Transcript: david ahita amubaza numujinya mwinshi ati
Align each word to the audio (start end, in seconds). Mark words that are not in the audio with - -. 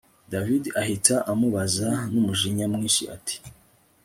david 0.31 0.63
ahita 0.81 1.15
amubaza 1.31 1.89
numujinya 2.11 2.65
mwinshi 2.73 3.03
ati 3.15 3.35